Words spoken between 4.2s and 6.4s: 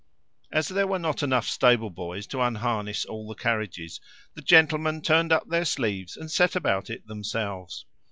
the gentlemen turned up their sleeves and